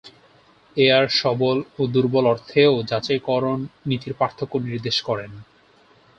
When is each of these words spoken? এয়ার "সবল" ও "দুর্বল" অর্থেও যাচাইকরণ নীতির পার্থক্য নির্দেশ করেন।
এয়ার 0.77 1.05
"সবল" 1.19 1.57
ও 1.77 1.87
"দুর্বল" 1.87 2.25
অর্থেও 2.27 2.73
যাচাইকরণ 2.83 3.59
নীতির 3.85 4.13
পার্থক্য 4.13 4.53
নির্দেশ 4.65 4.97
করেন। 5.01 5.31